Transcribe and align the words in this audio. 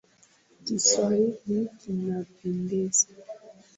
Kiswahili 0.63 1.57
kinapendeza 1.79 3.07